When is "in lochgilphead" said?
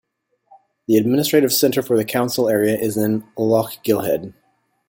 2.97-4.33